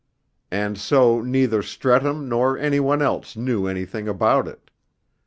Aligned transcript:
And 0.49 0.79
so 0.79 1.21
neither 1.21 1.61
Streatham 1.61 2.27
nor 2.27 2.57
any 2.57 2.79
one 2.79 3.03
else 3.03 3.35
knew 3.35 3.67
anything 3.67 4.07
about 4.07 4.47
it. 4.47 4.71